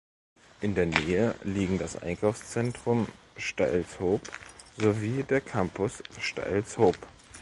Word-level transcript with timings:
In 0.61 0.73
der 0.73 0.87
Nähe 0.87 1.35
liegen 1.43 1.77
das 1.77 1.95
Einkaufzentrum 1.95 3.05
Steilshoop 3.37 4.21
sowie 4.79 5.21
der 5.21 5.41
Campus 5.41 6.01
Steilshoop. 6.19 6.97